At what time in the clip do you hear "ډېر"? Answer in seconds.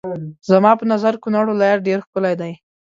1.87-1.99